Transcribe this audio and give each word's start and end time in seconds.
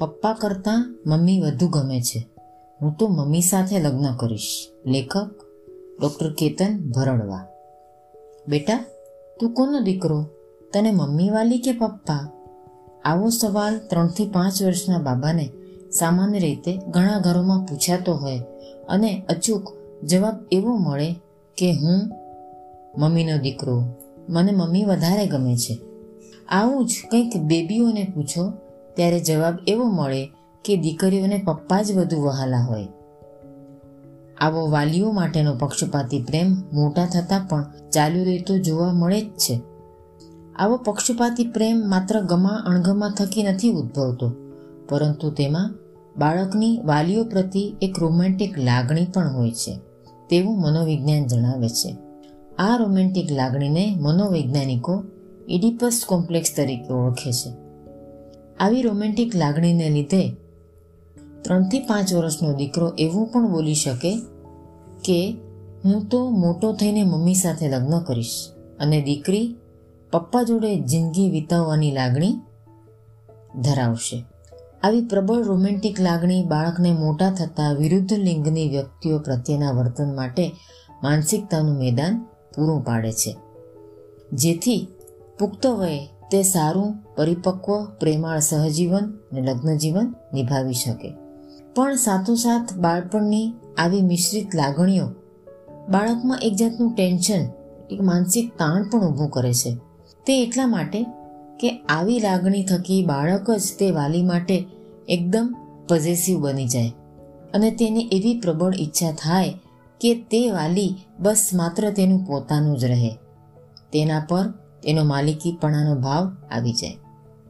પપ્પા 0.00 0.32
કરતાં 0.32 0.98
મમ્મી 1.06 1.40
વધુ 1.40 1.68
ગમે 1.68 2.00
છે. 2.00 2.28
હું 2.82 2.96
તો 2.96 3.08
મમ્મી 3.08 3.40
સાથે 3.40 3.78
લગ્ન 3.78 4.16
કરીશ. 4.16 4.68
લેખક 4.86 5.30
ડૉક્ટર 6.00 6.32
કેતન 6.32 6.92
ભરડવા. 6.96 7.46
બેટા, 8.48 8.84
તું 9.40 9.54
કોનો 9.54 9.80
દીકરો? 9.80 10.26
તને 10.72 10.90
મમ્મી 10.90 11.30
વાલી 11.30 11.58
કે 11.58 11.72
પપ્પા? 11.72 12.30
આવો 13.04 13.28
સવાલ 13.28 13.78
ત્રણથી 13.78 14.28
પાંચ 14.28 14.62
વર્ષના 14.62 14.98
બાબાને 14.98 15.50
સામાન્ય 15.92 16.38
રીતે 16.38 16.76
ઘણા 16.76 17.18
ઘરોમાં 17.18 17.66
પૂછાતો 17.66 18.14
હોય 18.14 18.38
અને 18.88 19.22
અચૂક 19.28 19.62
જવાબ 20.04 20.36
એવો 20.52 20.76
મળે 20.76 21.14
કે 21.56 21.72
હું 21.72 22.10
મમ્મીનો 22.98 23.38
દીકરો. 23.38 23.84
મને 24.28 24.52
મમ્મી 24.52 24.84
વધારે 24.84 25.26
ગમે 25.26 25.56
છે. 25.56 25.78
આવું 26.48 26.86
જ 26.86 26.92
કંઈક 27.10 27.36
બેબીઓને 27.36 28.12
પૂછો 28.14 28.52
ત્યારે 29.00 29.20
જવાબ 29.20 29.58
એવો 29.66 29.84
મળે 29.84 30.30
કે 30.64 30.76
દીકરીઓને 30.76 31.42
પપ્પા 31.46 31.82
જ 31.82 31.92
વધુ 31.96 32.22
વહાલા 32.22 32.60
હોય. 32.60 32.88
આવો 34.40 34.70
વાલીઓ 34.70 35.12
માટેનો 35.12 35.54
પક્ષપાતી 35.54 36.22
પ્રેમ 36.22 36.52
મોટા 36.72 37.06
થતાં 37.06 37.46
પણ 37.48 37.64
ચાલુ 37.90 38.24
રહેતો 38.24 38.58
જોવા 38.58 38.92
મળે 38.92 39.20
જ 39.20 39.28
છે. 39.28 39.60
આવો 40.56 40.76
પક્ષપાતી 40.76 41.44
પ્રેમ 41.44 41.82
માત્ર 41.88 42.20
ગમા 42.20 42.48
અણગમા 42.48 43.10
થકી 43.18 43.42
નથી 43.42 43.72
ઉદ્ભવતો, 43.72 44.32
પરંતુ 44.88 45.30
તેમાં 45.30 45.74
બાળકની 46.18 46.80
વાલીઓ 46.84 47.24
પ્રતિ 47.24 47.76
એક 47.82 47.98
રોમેન્ટિક 47.98 48.58
લાગણી 48.58 49.04
પણ 49.04 49.34
હોય 49.34 49.50
છે, 49.50 49.78
તેવું 50.30 50.60
મનોવિજ્ઞાન 50.60 51.26
જણાવે 51.26 51.68
છે. 51.68 51.96
આ 52.58 52.76
રોમેન્ટિક 52.76 53.32
લાગણીને 53.32 53.96
મનોવૈજ્ઞાનિકો 54.00 55.04
ઇડિપસ 55.48 56.04
કોમ્પ્લેક્સ 56.06 56.56
તરીકે 56.56 56.92
ઓળખે 56.92 57.32
છે. 57.32 57.69
આવી 58.60 58.82
રોમેન્ટિક 58.82 59.36
લાગણીને 59.36 59.88
લીધે 59.88 60.36
ત્રણથી 61.42 61.78
પાંચ 61.78 62.14
વર્ષનો 62.14 62.52
દીકરો 62.52 62.92
એવું 62.98 63.32
પણ 63.32 63.52
બોલી 63.52 63.74
શકે 63.74 64.18
કે, 65.04 65.36
હું 65.84 66.08
તો 66.08 66.30
મોટો 66.30 66.72
થઈને 66.72 67.02
મમ્મી 67.02 67.34
સાથે 67.34 67.68
લગ્ન 67.68 68.00
કરીશ 68.00 68.48
અને 68.80 69.02
દીકરી 69.02 69.56
પપ્પા 70.12 70.42
જોડે 70.42 70.80
જિંદગી 70.80 71.30
વિતાવવાની 71.30 71.90
લાગણી 71.90 72.34
ધરાવશે. 73.60 74.24
આવી 74.82 75.06
પ્રબળ 75.06 75.42
રોમેન્ટિક 75.42 76.00
લાગણી 76.00 76.44
બાળકને 76.44 76.92
મોટા 76.92 77.30
થતાં 77.30 77.74
વિરુદ્ધ 77.74 78.12
લિંગની 78.12 78.68
વ્યક્તિઓ 78.68 79.18
પ્રત્યેના 79.18 79.70
વર્તન 79.70 80.16
માટે 80.16 80.52
માનસિકતાનું 81.02 81.76
મેદાન 81.76 82.26
પૂરું 82.56 82.84
પાડે 82.84 83.12
છે. 83.12 83.36
જેથી 84.32 84.88
પુખ્ત 85.38 85.66
વયે 85.66 86.08
તે 86.30 86.42
સારું, 86.42 87.14
પરિપક્વ, 87.16 87.84
પ્રેમાળ 87.84 88.38
સહજીવન 88.38 89.10
અને 89.32 89.40
લગ્ન 89.40 89.76
જીવન 89.76 90.14
નિભાવી 90.34 90.72
શકે. 90.72 91.12
પણ 91.74 91.94
સાથોસાથ 91.94 92.74
બાળપણની 92.76 93.52
આવી 93.78 94.02
મિશ્રિત 94.02 94.54
લાગણીઓ 94.54 95.06
બાળકમાં 95.88 96.38
એક 96.42 96.54
જાતનું 96.54 96.94
ટેન્શન, 96.94 97.40
એક 97.90 98.00
માનસિક 98.00 98.58
તાણ 98.58 98.88
પણ 98.90 99.00
ઊભું 99.00 99.30
કરે 99.30 99.52
છે. 99.52 99.76
તે 100.26 100.42
એટલા 100.42 100.66
માટે 100.66 101.06
કે 101.60 101.78
આવી 101.88 102.20
લાગણી 102.20 102.64
થકી 102.64 103.06
બાળક 103.06 103.50
જ 103.50 103.62
તે 103.78 103.90
વાલી 103.90 104.22
માટે 104.22 104.66
એકદમ 105.08 105.54
પોઝેસિવ 105.88 106.40
બની 106.40 106.68
જાય 106.68 106.92
અને 107.54 107.70
તેને 107.70 108.08
એવી 108.12 108.40
પ્રબળ 108.40 108.74
ઈચ્છા 108.74 109.12
થાય 109.12 109.54
કે 110.00 110.14
તે 110.14 110.50
વાલી 110.50 110.96
બસ 111.18 111.50
માત્ર 111.54 111.90
તેનું 111.90 112.24
પોતાનું 112.24 112.78
જ 112.78 112.84
રહે. 112.84 113.10
તેના 113.92 114.26
પર 114.28 114.44
તેનો 114.82 115.04
માલિકીપણાનો 115.04 115.94
ભાવ 115.94 116.36
આવી 116.50 116.72
જાય. 116.72 116.96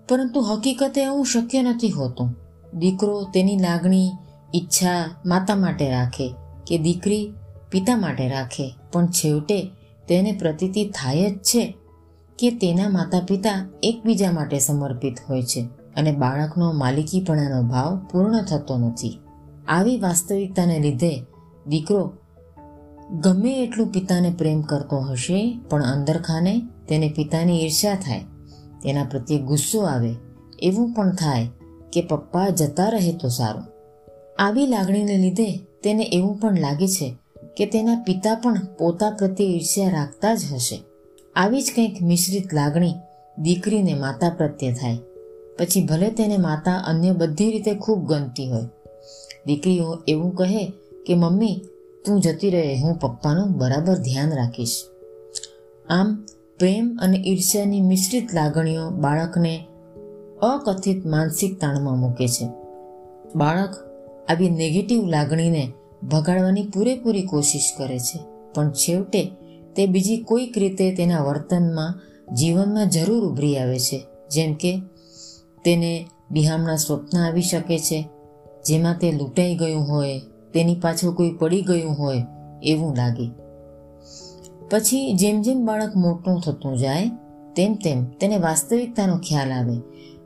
પરંતુ 0.08 0.40
હકીકતે 0.40 1.02
એવું 1.02 1.26
શક્ય 1.26 1.62
નથી 1.62 1.90
હોતું. 1.90 2.34
દીકરો 2.78 3.22
તેની 3.34 3.56
લાગણી, 3.56 4.10
ઈચ્છા 4.54 5.10
માતા 5.26 5.56
માટે 5.56 5.90
રાખે 5.90 6.34
કે 6.66 6.78
દીકરી 6.78 7.32
પિતા 7.70 7.96
માટે 7.96 8.28
રાખે, 8.28 8.74
પણ 8.92 9.06
છેવટે 9.06 9.70
તેને 10.08 10.32
પ્રતીતિ 10.32 10.84
થાય 10.84 11.30
જ 11.30 11.38
છે 11.38 11.76
કે 12.38 12.50
તેના 12.50 12.88
માતા 12.88 13.20
પિતા 13.20 13.68
એકબીજા 13.82 14.32
માટે 14.32 14.58
સમર્પિત 14.58 15.14
હોય 15.28 15.42
છે 15.42 15.68
અને 15.96 16.12
બાળકનો 16.12 16.72
માલિકીપણાનો 16.72 17.62
ભાવ 17.62 17.98
પૂર્ણ 18.12 18.42
થતો 18.42 18.78
નથી. 18.78 19.18
આવી 19.68 20.00
વાસ્તવિકતાને 20.00 20.78
લીધે 20.78 21.26
દીકરો 21.66 22.12
ગમે 23.18 23.64
એટલું 23.64 23.92
પિતાને 23.92 24.30
પ્રેમ 24.38 24.62
કરતો 24.62 24.98
હશે, 24.98 25.60
પણ 25.70 25.82
અંદરખાને 25.82 26.62
તેને 26.88 27.12
પિતાની 27.16 27.64
ઈર્ષ્યા 27.64 27.94
થાય. 27.94 28.20
તેના 28.82 29.04
પ્રત્યે 29.04 29.38
ગુસ્સો 29.38 29.80
આવે, 29.80 30.14
એવું 30.62 30.92
પણ 30.92 31.14
થાય 31.14 31.48
કે 31.92 32.00
પપ્પા 32.00 32.48
જતા 32.48 32.88
રહે 32.88 33.12
તો 33.12 33.28
સારું. 33.28 33.62
આવી 34.38 34.66
લાગણીને 34.66 35.16
લીધે 35.16 35.66
તેને 35.82 36.02
એવું 36.02 36.40
પણ 36.40 36.58
લાગે 36.58 36.88
છે 36.88 37.16
કે 37.56 37.66
તેના 37.66 38.02
પિતા 38.06 38.34
પણ 38.34 38.60
પોતા 38.78 39.10
પ્રત્યે 39.10 39.46
ઈર્ષ્યા 39.46 39.90
રાખતા 39.90 40.34
જ 40.34 40.40
હશે. 40.54 40.82
આવી 41.36 41.62
જ 41.62 41.72
કંઈક 41.76 42.02
મિશ્રિત 42.02 42.54
લાગણી 42.54 42.94
દીકરીને 43.38 43.94
માતા 43.94 44.30
પ્રત્યે 44.30 44.72
થાય. 44.72 44.98
પછી 45.58 45.86
ભલે 45.86 46.10
તેને 46.10 46.36
માતા 46.36 46.72
અન્ય 46.72 47.12
બધી 47.12 47.52
રીતે 47.52 47.74
ખૂબ 47.74 48.06
ગમતી 48.06 48.50
હોય. 48.50 48.62
દીકરીઓ 49.46 49.98
એવું 50.08 50.34
કહે 50.34 50.72
કે, 51.06 51.14
મમ્મી 51.14 51.62
તું 52.04 52.20
જતી 52.20 52.50
રહે, 52.50 52.78
હું 52.80 52.94
પપ્પાનું 52.98 53.52
બરાબર 53.52 53.96
ધ્યાન 53.98 54.32
રાખીશ. 54.36 54.76
આમ 55.88 56.08
પ્રેમ 56.58 56.86
અને 57.02 57.18
ઈર્ષ્યાની 57.26 57.80
મિશ્રિત 57.80 58.34
લાગણીઓ 58.34 58.90
બાળકને 58.90 59.54
અકથિત 60.42 61.06
માનસિક 61.06 61.60
તાણમાં 61.60 61.98
મૂકે 61.98 62.28
છે. 62.28 62.46
બાળક 63.36 63.74
આવી 64.28 64.50
નેગેટિવ 64.50 65.06
લાગણીને 65.06 65.72
ભગાડવાની 66.12 66.70
પૂરેપૂરી 66.74 67.22
કોશિશ 67.22 67.70
કરે 67.78 67.98
છે, 67.98 68.18
પણ 68.54 68.72
છેવટે 68.72 69.22
તે 69.76 69.86
બીજી 69.86 70.22
કોઈક 70.22 70.58
રીતે 70.58 70.94
તેના 70.94 71.22
વર્તનમાં, 71.22 72.00
જીવનમાં 72.34 72.88
જરૂર 72.88 73.26
ઉભરી 73.26 73.58
આવે 73.58 73.78
છે, 73.78 73.98
જેમ 74.30 74.54
કે 74.54 74.72
તેને 75.64 75.92
બિહામણા 76.30 76.76
સ્વપ્ન 76.76 77.18
આવી 77.18 77.42
શકે 77.42 77.78
છે, 77.78 77.98
જેમાં 78.66 78.98
તે 79.00 79.12
લૂંટાઈ 79.12 79.56
ગયું 79.56 79.88
હોય 79.88 80.20
તેની 80.54 80.74
પાછળ 80.74 81.10
કોઈ 81.10 81.30
પડી 81.30 81.62
ગયું 81.62 81.98
હોય 81.98 82.22
એવું 82.62 82.96
લાગે. 82.96 83.30
પછી 84.70 85.12
જેમ 85.12 85.42
જેમ 85.42 85.66
બાળક 85.66 85.96
મોટું 85.96 86.40
થતું 86.40 86.78
જાય, 86.78 87.10
તેમ 87.56 87.74
તેમ 87.74 88.04
તેને 88.04 88.36
વાસ્તવિકતાનો 88.36 89.18
ખ્યાલ 89.18 89.52
આવે 89.52 89.76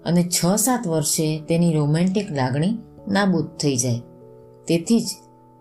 અને 0.05 0.23
છ 0.23 0.57
સાત 0.57 0.87
વર્ષે 0.87 1.41
તેની 1.41 1.73
રોમેન્ટિક 1.73 2.33
લાગણી 2.33 2.79
નાબૂદ 3.09 3.47
થઈ 3.47 3.77
જાય. 3.77 4.01
તેથી 4.69 5.01
જ 5.01 5.05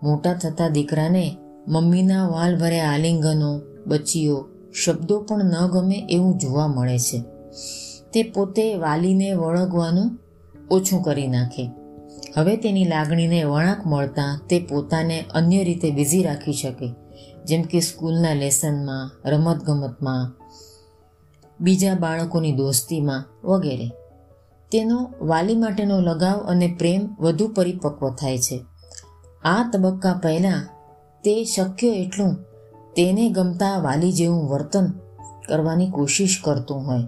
મોટા 0.02 0.34
થતા 0.34 0.68
દીકરાને 0.68 1.36
મમ્મીના 1.68 2.28
વાલ 2.28 2.60
ભર્યા 2.60 2.90
આલિંગનો 2.90 3.60
બચીઓ 3.86 4.48
શબ્દો 4.84 5.20
પણ 5.20 5.44
ન 5.44 5.66
ગમે 5.66 6.06
એવું 6.10 6.38
જોવા 6.38 6.66
મળે 6.66 6.98
છે. 6.98 7.22
તે 8.12 8.22
પોતે 8.22 8.74
વાલીને 8.74 9.32
વળગવાનું 9.32 10.18
ઓછું 10.70 11.02
કરી 11.02 11.26
નાખે. 11.26 11.70
હવે 12.38 12.56
તેની 12.56 12.84
લાગણીને 12.84 13.44
વળાંક 13.44 13.86
મળતા 13.86 14.40
તે 14.50 14.66
પોતાને 14.70 15.24
અન્ય 15.34 15.64
રીતે 15.64 15.90
બિઝી 15.90 16.22
રાખી 16.22 16.52
શકે. 16.52 16.94
જેમ 17.44 17.62
કે 17.62 17.80
સ્કૂલના 17.80 18.34
લેસનમાં, 18.34 19.28
રમતગમતમાં, 19.30 20.34
બીજા 21.60 21.94
બાળકોની 21.94 22.52
દોસ્તીમાં 22.52 23.24
વગેરે. 23.44 23.88
તેનો 24.72 25.12
વાલી 25.20 25.56
માટેનો 25.56 26.00
લગાવ 26.00 26.38
અને 26.38 26.76
પ્રેમ 26.78 27.16
વધુ 27.20 27.48
પરિપક્વ 27.48 28.10
થાય 28.10 28.38
છે. 28.38 28.64
આ 29.44 29.70
તબક્કા 29.72 30.20
પહેલાં 30.22 30.68
તે 31.24 31.44
શક્ય 31.44 31.88
એટલું 31.88 32.34
તેને 32.96 33.28
ગમતા 33.28 33.78
વાલી 33.78 34.12
જેવું 34.12 34.48
વર્તન 34.48 34.92
કરવાની 35.48 35.90
કોશિશ 35.90 36.40
કરતું 36.44 36.86
હોય. 36.86 37.00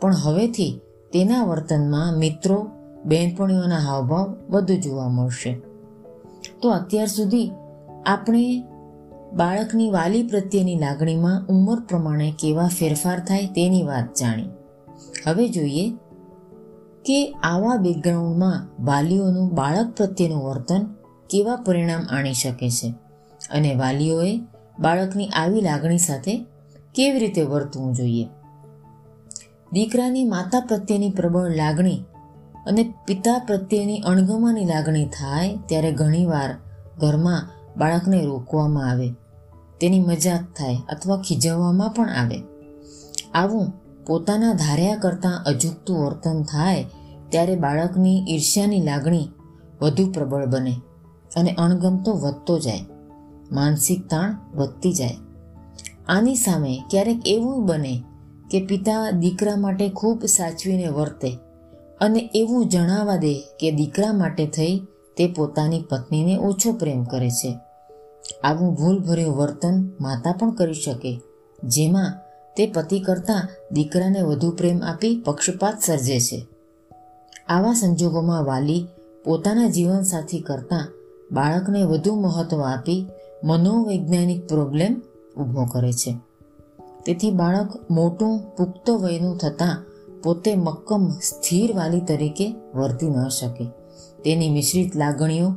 પણ 0.00 0.14
હવેથી 0.16 0.80
તેના 1.12 1.44
વર્તનમાં 1.44 2.18
મિત્રો 2.18 2.70
બહેનપણીઓના 3.06 3.78
હાવભાવ 3.78 4.34
વધુ 4.50 4.76
જોવા 4.76 5.08
મળશે. 5.08 5.52
તો 6.62 6.70
અત્યાર 6.70 7.06
સુધી 7.06 7.50
આપણે 8.06 8.64
બાળકની 9.32 9.90
વાલી 9.90 10.22
પ્રત્યેની 10.22 10.78
લાગણીમાં 10.78 11.46
ઉંમર 11.46 11.80
પ્રમાણે 11.80 12.34
કેવા 12.38 12.66
ફેરફાર 12.66 13.20
થાય 13.20 13.46
તેની 13.46 13.82
વાત 13.82 14.08
જાણી. 14.20 14.50
હવે 15.26 15.48
જોઈએ 15.48 15.90
કે 17.04 17.32
આવા 17.32 17.76
બેકગ્રાઉન્ડમાં 17.76 18.84
વાલીઓનું 18.84 19.54
બાળક 19.54 19.96
પ્રત્યેનું 19.96 20.44
વર્તન 20.44 20.86
કેવા 21.30 21.56
પરિણામ 21.56 22.02
આણી 22.10 22.32
શકે 22.32 22.70
છે 22.70 22.88
અને 23.50 23.74
વાલીઓએ 23.74 24.40
બાળકની 24.80 25.28
આવી 25.28 25.60
લાગણી 25.60 25.98
સાથે 25.98 26.36
કેવી 26.94 27.18
રીતે 27.18 27.42
વર્તવું 27.42 27.94
જોઈએ. 27.94 28.26
દીકરાની 29.72 30.24
માતા 30.24 30.60
પ્રત્યેની 30.60 31.10
પ્રબળ 31.10 31.56
લાગણી 31.56 32.04
અને 32.66 32.94
પિતા 33.06 33.38
પ્રત્યેની 33.38 33.98
અણગમાની 33.98 34.64
લાગણી 34.64 35.06
થાય 35.06 35.58
ત્યારે 35.66 35.92
ઘણીવાર 35.92 36.54
ઘરમાં 36.98 37.48
બાળકને 37.76 38.24
રોકવામાં 38.24 38.90
આવે. 38.90 39.08
તેની 39.80 40.00
મજાક 40.00 40.40
થાય 40.40 40.76
અથવા 40.88 41.16
ખીજવવામાં 41.16 41.90
પણ 41.90 42.10
આવે. 42.10 42.42
આવું 43.34 43.72
પોતાના 44.06 44.52
ધાર્યા 44.52 44.96
કરતાં 44.96 45.44
અજુકતું 45.44 45.98
વર્તન 45.98 46.42
થાય 46.42 46.84
ત્યારે 47.28 47.56
બાળકની 47.56 48.34
ઈર્ષ્યાની 48.34 48.80
લાગણી 48.80 49.28
વધુ 49.82 50.12
પ્રબળ 50.12 50.46
બને 50.46 50.80
અને 51.36 51.54
અણગમતો 51.58 52.12
વધતો 52.12 52.58
જાય. 52.58 52.80
માનસિક 53.52 54.06
તાણ 54.08 54.36
વધતી 54.54 54.92
જાય. 54.92 55.16
આની 56.08 56.34
સામે 56.34 56.82
ક્યારેક 56.90 57.22
એવું 57.26 57.66
બને 57.66 58.02
કે 58.50 58.66
પિતા 58.66 59.10
દીકરા 59.10 59.56
માટે 59.56 59.88
ખૂબ 59.88 60.24
સાચવીને 60.24 60.88
વર્તે 60.88 61.38
અને 62.00 62.30
એવું 62.34 62.68
જણાવવા 62.68 63.16
દે 63.16 63.34
કે 63.60 63.70
દીકરા 63.70 64.12
માટે 64.12 64.46
થઈ 64.46 64.82
તે 65.16 65.32
પોતાની 65.36 65.84
પત્નીને 65.90 66.36
ઓછો 66.36 66.72
પ્રેમ 66.72 67.04
કરે 67.04 67.30
છે. 67.30 67.58
આવું 68.44 68.74
ભૂલભર્યું 68.74 69.36
વર્તન 69.36 69.90
માતા 70.00 70.32
પણ 70.32 70.50
કરી 70.50 70.74
શકે, 70.74 71.20
જેમાં 71.64 72.12
તે 72.56 72.66
પતિ 72.66 73.00
કરતાં 73.00 73.48
દીકરાને 73.72 74.22
વધુ 74.22 74.50
પ્રેમ 74.50 74.82
આપી 74.82 75.22
પક્ષપાત 75.24 75.80
સર્જે 75.80 76.20
છે. 76.20 76.46
આવા 77.48 77.72
સંજોગોમાં 77.72 78.44
વાલી 78.44 78.86
પોતાના 79.24 79.68
જીવનસાથી 79.68 80.40
કરતાં 80.40 80.88
બાળકને 81.32 81.82
વધુ 81.82 82.14
મહત્વ 82.14 82.60
આપી 82.62 83.06
મનોવૈજ્ઞાનિક 83.44 84.46
પ્રોબ્લેમ 84.48 85.02
ઊભો 85.38 85.64
કરે 85.64 85.92
છે. 85.92 86.18
તેથી 87.06 87.30
બાળક 87.30 87.90
મોટું 87.90 88.38
પુખ્ત 88.56 88.90
વયનું 88.90 89.38
થતાં 89.38 89.84
પોતે 90.26 90.54
મક્કમ 90.54 91.08
સ્થિર 91.08 91.76
વાલી 91.76 92.00
તરીકે 92.00 92.54
વર્તી 92.74 93.10
ન 93.10 93.28
શકે. 93.28 93.64
તેની 94.24 94.48
મિશ્રિત 94.50 94.96
લાગણીઓ 94.96 95.54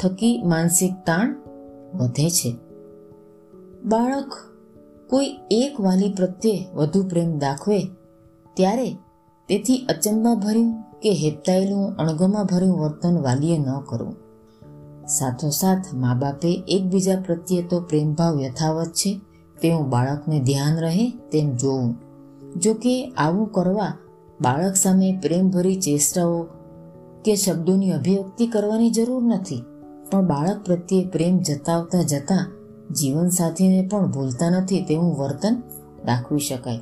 થકી 0.00 0.42
માનસિક 0.44 0.92
તાણ 1.06 1.34
વધે 1.94 2.30
છે. 2.30 2.56
બાળક 3.84 4.32
કોઈ 5.10 5.26
એક 5.50 5.80
વાલી 5.80 6.12
પ્રત્યે 6.12 6.66
વધુ 6.74 7.02
પ્રેમ 7.08 7.38
દાખવે, 7.38 7.80
ત્યારે 8.54 8.88
તેથી 9.48 9.86
અચંબા 9.88 10.34
ભર્યું 10.34 11.00
કે 11.02 11.10
હેપતાયેલું 11.12 11.96
અણગમા 11.96 12.42
ભર્યું 12.42 12.78
વર્તન 12.78 13.18
વાલીએ 13.18 13.58
ન 13.58 13.70
કરવું. 13.86 14.16
સાથોસાથ 15.08 15.94
મા 15.94 16.14
બાપે 16.14 16.64
એકબીજા 16.68 17.20
પ્રત્યે 17.20 17.62
તો 17.62 17.80
પ્રેમભાવ 17.80 18.40
યથાવત 18.40 18.86
છે, 18.86 19.20
તેવું 19.60 19.90
બાળકને 19.90 20.40
ધ્યાન 20.40 20.80
રહે 20.80 21.10
તેમ 21.32 21.52
જોવું. 21.52 22.03
જો 22.56 22.74
કે 22.74 23.10
આવું 23.10 23.52
કરવા 23.52 23.92
બાળક 24.40 24.74
સામે 24.74 25.18
પ્રેમભરી 25.22 25.80
ચેષ્ટાઓ 25.80 26.42
કે 27.24 27.36
શબ્દોની 27.36 27.92
અભિવ્યક્તિ 27.92 28.46
કરવાની 28.46 28.90
જરૂર 28.90 29.22
નથી. 29.22 29.62
પણ 30.10 30.26
બાળક 30.26 30.64
પ્રત્યે 30.64 31.04
પ્રેમ 31.04 31.38
જતાવતા 31.38 32.02
જતાં 32.02 32.52
જીવનસાથીને 32.94 33.88
પણ 33.90 34.10
ભૂલતા 34.10 34.50
નથી 34.50 34.84
તેવું 34.84 35.18
વર્તન 35.18 35.62
દાખવી 36.04 36.38
શકાય. 36.38 36.80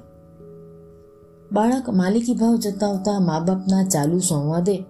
બાળક 1.53 1.91
માલિકી 1.91 2.35
ભાવ 2.35 2.57
જતાવતા 2.57 3.21
મા 3.21 3.41
બાપના 3.41 3.89
ચાલુ 3.89 4.19
સંવાદે 4.19 4.85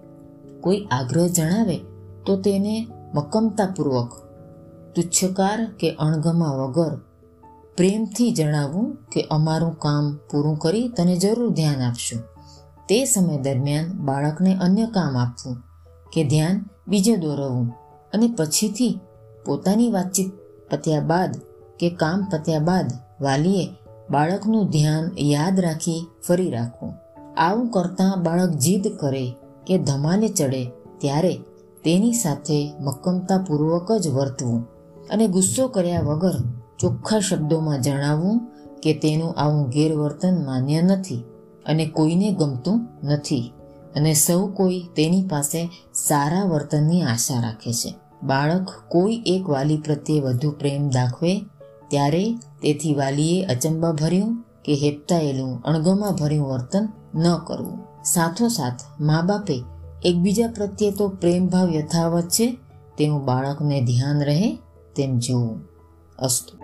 કોઈ 0.61 0.87
આગ્રહ 0.91 1.27
જણાવે 1.27 1.79
તો 2.25 2.37
તેને 2.37 2.87
મક્કમતાપૂર્વક 3.15 4.13
તુચ્છકાર 4.95 5.67
કે 5.79 5.95
અણગમા 5.95 6.51
વગર 6.51 6.99
પ્રેમથી 7.77 8.31
જણાવવું 8.31 8.97
કે 9.11 9.21
અમારું 9.31 9.79
કામ 9.79 10.17
પૂરું 10.31 10.57
કરી 10.57 10.87
તને 10.87 11.17
જરૂર 11.17 11.53
ધ્યાન 11.53 11.81
આપશું. 11.81 12.19
તે 12.89 13.05
સમય 13.05 13.37
દરમિયાન 13.37 13.91
બાળકને 13.91 14.55
અન્ય 14.55 14.85
કામ 14.85 15.17
આપવું 15.17 15.57
કે 16.13 16.23
ધ્યાન 16.23 16.65
બીજે 16.87 17.15
દોરવવું 17.15 17.67
અને 18.13 18.27
પછીથી 18.37 18.99
પોતાની 19.45 19.91
વાતચીત 19.91 20.31
પત્યા 20.71 20.99
બાદ 20.99 21.37
કે 21.79 21.89
કામ 21.89 22.27
પત્યા 22.31 22.59
બાદ 22.59 22.91
વાલીએ 23.21 23.69
બાળકનું 24.09 24.69
ધ્યાન 24.69 25.11
યાદ 25.19 25.59
રાખી 25.59 26.07
ફરી 26.27 26.49
રાખવું. 26.49 26.93
આવું 27.37 27.69
કરતાં 27.69 28.23
બાળક 28.23 28.49
જીદ 28.49 28.87
કરે 28.87 29.35
કે 29.67 29.77
ધમાલે 29.77 30.27
ચડે 30.27 30.71
ત્યારે 30.97 31.33
તેની 31.83 32.13
સાથે 32.13 32.73
મક્કમતાપૂર્વક 32.79 33.91
જ 33.91 34.07
વર્તવું 34.07 34.67
અને 35.09 35.27
ગુસ્સો 35.27 35.67
કર્યા 35.67 36.01
વગર 36.01 36.35
ચોખ્ખા 36.83 37.19
શબ્દોમાં 37.19 37.81
જણાવવું 37.81 38.39
કે 38.83 38.93
તેનું 38.93 39.33
આવું 39.33 39.69
ગેરવર્તન 39.69 40.45
માન્ય 40.45 40.81
નથી 40.81 41.23
અને 41.65 41.85
કોઈને 41.85 42.31
ગમતું 42.31 42.87
નથી 43.03 43.53
અને 43.95 44.13
સૌ 44.13 44.47
કોઈ 44.47 44.83
તેની 44.95 45.27
પાસે 45.27 45.69
સારા 45.93 46.43
વર્તનની 46.43 47.01
આશા 47.01 47.41
રાખે 47.41 47.73
છે. 47.73 47.95
બાળક 48.23 48.67
કોઈ 48.87 49.23
એક 49.25 49.49
વાલી 49.49 49.77
પ્રત્યે 49.77 50.19
વધુ 50.19 50.51
પ્રેમ 50.51 50.89
દાખવે, 50.89 51.45
ત્યારે 51.87 52.35
તેથી 52.61 52.93
વાલીએ 52.93 53.45
અચંબા 53.45 53.91
ભર્યું 53.91 54.45
કે 54.65 54.73
હેપતાયેલું 54.75 55.61
અણગમા 55.61 56.11
ભર્યું 56.11 56.47
વર્તન 56.47 56.89
ન 57.15 57.37
કરવું. 57.47 58.03
સાથોસાથ 58.03 58.81
મા 58.99 59.21
બાપે 59.21 59.63
એકબીજા 60.05 60.47
પ્રત્યે 60.47 60.91
તો 60.91 61.07
પ્રેમભાવ 61.09 61.75
યથાવત 61.75 62.23
છે, 62.23 62.57
તેવું 62.97 63.25
બાળકને 63.25 63.81
ધ્યાન 63.81 64.21
રહે 64.21 64.55
તેમ 64.95 65.17
જોવું. 65.17 65.61
અસ્તુ. 66.19 66.62